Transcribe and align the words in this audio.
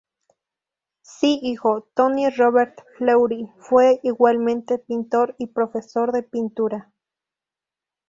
Su 1.03 1.27
hijo, 1.29 1.87
Tony 1.93 2.31
Robert-Fleury, 2.31 3.51
fue 3.59 3.99
igualmente 4.01 4.79
pintor 4.79 5.35
y 5.37 5.45
profesor 5.45 6.11
de 6.11 6.23
pintura. 6.23 6.91